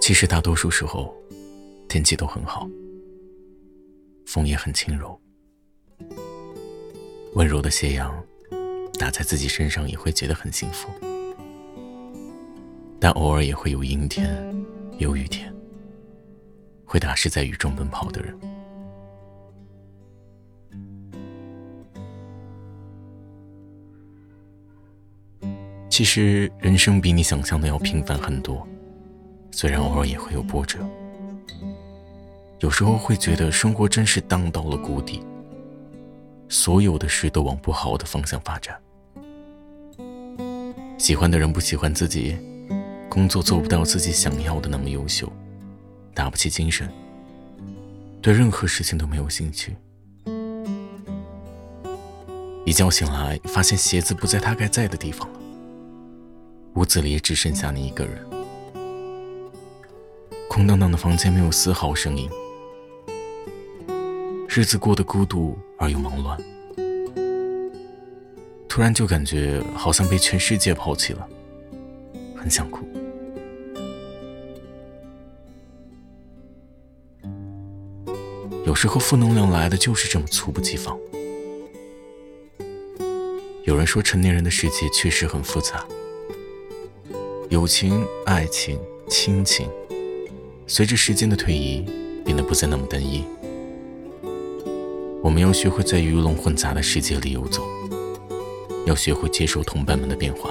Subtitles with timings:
[0.00, 1.14] 其实大多数时候，
[1.88, 2.68] 天气都很好，
[4.26, 5.18] 风也很轻柔，
[7.34, 8.12] 温柔的斜阳
[8.98, 10.88] 打在自己身上也会觉得很幸福。
[13.00, 14.52] 但偶尔也会有阴天，
[14.98, 15.54] 有雨天，
[16.84, 18.38] 会打湿在雨中奔跑的人。
[25.88, 28.66] 其实人生比你想象的要平凡很多，
[29.56, 30.80] 虽然偶尔也会有波折。
[32.58, 35.22] 有时候会觉得生活真是荡到了谷底，
[36.48, 38.76] 所有的事都往不好的方向发展。
[40.98, 42.36] 喜欢的人不喜欢自己，
[43.08, 45.32] 工作做不到自己想要的那么优秀，
[46.12, 46.90] 打不起精神，
[48.20, 49.76] 对任何事情都没有兴趣。
[52.64, 55.38] 一觉醒来，发现鞋子不在他该在的地方了。
[56.74, 58.26] 屋子里只剩下你一个人，
[60.54, 62.30] 空荡荡的房间没有丝毫声音，
[64.48, 66.40] 日子过得孤独而又忙乱，
[68.68, 71.28] 突然就感觉好像被全世界抛弃了，
[72.36, 72.86] 很想哭。
[78.64, 80.96] 有时候负能量来的就是这么猝不及防。
[83.64, 85.84] 有人说，成年人的世界确实很复杂。
[87.48, 89.68] 友情、爱情、亲情，
[90.66, 91.84] 随着时间的推移，
[92.24, 93.24] 变得不再那么单一。
[95.22, 97.62] 我们要学会在鱼龙混杂的世界里游走，
[98.86, 100.50] 要学会接受同伴们的变化，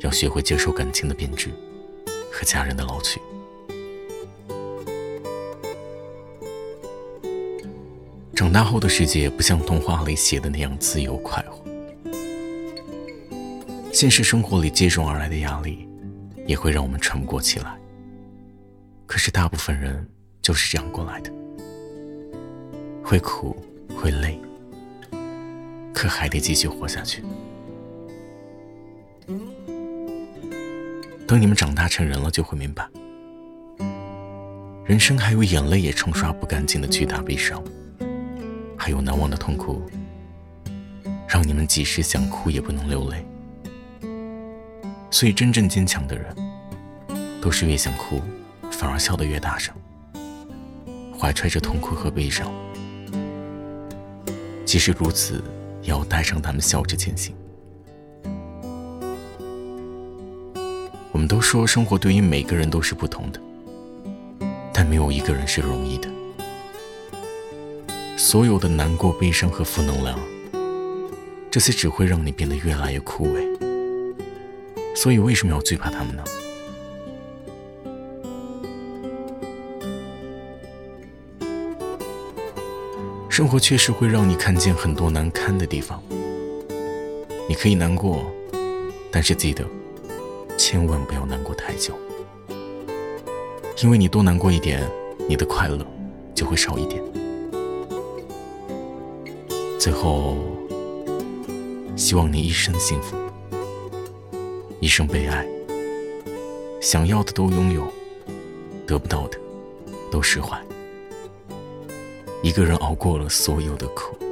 [0.00, 1.50] 要学会接受感情的变质
[2.32, 3.20] 和家人的老去。
[8.34, 11.62] 长大后的世界不像童话里写的那样自由快活。
[13.92, 15.86] 现实生活里接踵而来的压力，
[16.46, 17.76] 也会让我们喘不过气来。
[19.10, 20.08] 可是大部分人
[20.40, 21.32] 就是这样过来的，
[23.02, 23.56] 会苦
[23.92, 24.40] 会累，
[25.92, 27.20] 可还得继续活下去。
[31.26, 32.88] 等你们长大成人了，就会明白，
[34.84, 37.60] 人生还有眼泪也冲刷不干净的巨大悲伤，
[38.78, 39.82] 还有难忘的痛苦，
[41.26, 43.26] 让你们即使想哭也不能流泪。
[45.10, 46.32] 所以，真正坚强的人，
[47.42, 48.20] 都是越想哭，
[48.80, 49.74] 反而笑得越大声，
[51.14, 52.50] 怀揣着痛苦和悲伤。
[54.64, 55.44] 即使如此，
[55.82, 57.34] 也要带上他们笑着前行。
[61.12, 63.40] 我们都说，生活对于每个人都是不同的，
[64.72, 66.08] 但没有一个人是容易的。
[68.16, 70.18] 所有的难过、悲伤和负能量，
[71.50, 73.46] 这些只会让你变得越来越枯萎。
[74.96, 76.24] 所以，为什么要惧怕他们呢？
[83.40, 85.98] 生活确实会让你看见很多难堪的地方，
[87.48, 88.30] 你可以难过，
[89.10, 89.64] 但是记得，
[90.58, 91.94] 千万不要难过太久，
[93.82, 94.86] 因为你多难过一点，
[95.26, 95.78] 你的快乐
[96.34, 97.02] 就会少一点。
[99.78, 100.36] 最后，
[101.96, 103.16] 希望你一生幸福。
[104.80, 105.48] 一生被爱，
[106.78, 107.90] 想要的都拥有，
[108.86, 109.38] 得不到的
[110.12, 110.60] 都释怀。
[112.42, 114.29] 一个人熬过了所有的苦。